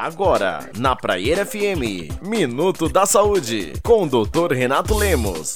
[0.00, 4.54] Agora, na Praieira FM, Minuto da Saúde, com o Dr.
[4.54, 5.52] Renato Lemos.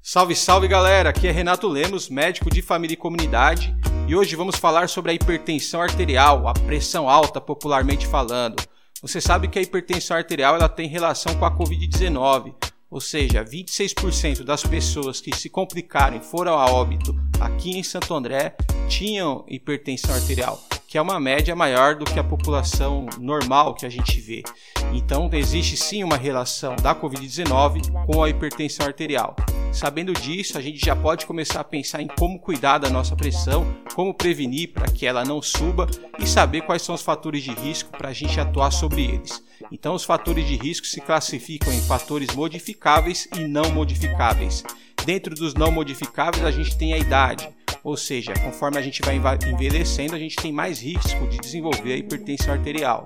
[0.00, 1.10] Salve, salve galera!
[1.10, 3.74] Aqui é Renato Lemos, médico de família e comunidade,
[4.06, 8.62] e hoje vamos falar sobre a hipertensão arterial, a pressão alta, popularmente falando.
[9.02, 12.54] Você sabe que a hipertensão arterial ela tem relação com a Covid-19,
[12.88, 18.14] ou seja, 26% das pessoas que se complicaram e foram a óbito aqui em Santo
[18.14, 18.54] André
[18.88, 23.90] tinham hipertensão arterial que é uma média maior do que a população normal que a
[23.90, 24.42] gente vê.
[24.90, 29.36] Então, existe sim uma relação da Covid-19 com a hipertensão arterial.
[29.70, 33.66] Sabendo disso, a gente já pode começar a pensar em como cuidar da nossa pressão,
[33.94, 35.86] como prevenir para que ela não suba
[36.18, 39.44] e saber quais são os fatores de risco para a gente atuar sobre eles.
[39.70, 44.64] Então, os fatores de risco se classificam em fatores modificáveis e não modificáveis.
[45.04, 47.46] Dentro dos não modificáveis, a gente tem a idade,
[47.88, 51.96] ou seja, conforme a gente vai envelhecendo, a gente tem mais risco de desenvolver a
[51.96, 53.02] hipertensão arterial.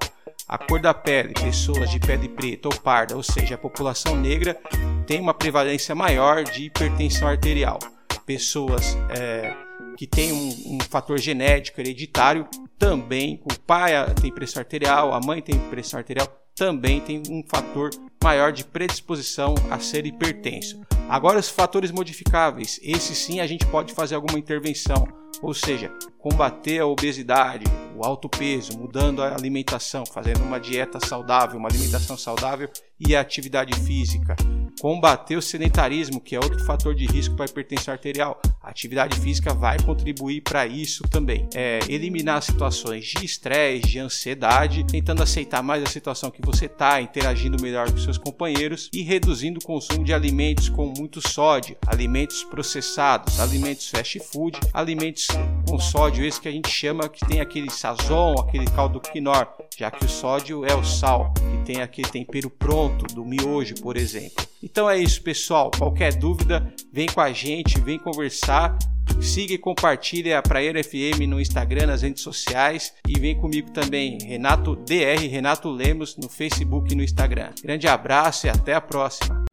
[0.49, 4.61] A cor da pele, pessoas de pele preta ou parda, ou seja, a população negra,
[5.07, 7.79] tem uma prevalência maior de hipertensão arterial.
[8.27, 9.55] Pessoas é,
[9.97, 15.41] que têm um, um, fator genético hereditário também, o pai tem pressão arterial, a mãe
[15.41, 16.27] tem pressão arterial,
[16.63, 17.91] também tem um fator
[18.23, 20.81] maior de predisposição a ser hipertenso.
[21.09, 25.09] Agora, os fatores modificáveis, esses sim a gente pode fazer alguma intervenção,
[25.43, 27.65] ou seja, combater a obesidade,
[27.97, 33.21] o alto peso, mudando a alimentação, fazendo uma dieta saudável, uma alimentação saudável e a
[33.21, 34.37] atividade física.
[34.83, 38.43] Combater o sedentarismo, que é outro fator de risco para a hipertensão arterial.
[38.61, 41.49] A atividade física vai contribuir para isso também.
[41.55, 47.01] É, eliminar situações de estresse, de ansiedade, tentando aceitar mais a situação que você está,
[47.01, 52.43] interagindo melhor com seus companheiros e reduzindo o consumo de alimentos com muito sódio, alimentos
[52.43, 55.29] processados, alimentos fast food, alimentos
[55.73, 59.91] com sódio, esse que a gente chama que tem aquele sazon, aquele caldo quinor, já
[59.91, 64.47] que o sódio é o sal, que tem aquele tempero pronto do miojo, por exemplo.
[64.63, 65.71] Então é isso, pessoal.
[65.71, 68.77] Qualquer dúvida, vem com a gente, vem conversar.
[69.19, 74.19] Siga e compartilhe a Praia FM no Instagram, nas redes sociais e vem comigo também,
[74.23, 77.51] Renato DR, Renato Lemos no Facebook e no Instagram.
[77.63, 79.47] Grande abraço e até a próxima.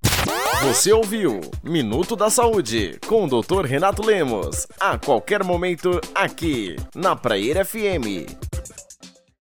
[0.64, 3.66] Você ouviu Minuto da Saúde com o Dr.
[3.66, 4.68] Renato Lemos.
[4.80, 8.49] A qualquer momento aqui na Praia FM.